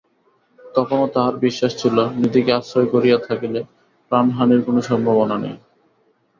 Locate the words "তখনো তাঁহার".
0.59-1.35